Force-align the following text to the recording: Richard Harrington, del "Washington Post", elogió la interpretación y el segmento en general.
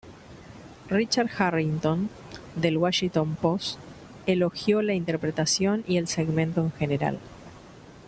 Richard 0.89 1.29
Harrington, 1.37 2.09
del 2.55 2.77
"Washington 2.77 3.35
Post", 3.35 3.77
elogió 4.25 4.81
la 4.81 4.95
interpretación 4.95 5.83
y 5.87 5.97
el 5.97 6.07
segmento 6.07 6.61
en 6.61 6.71
general. 6.71 7.19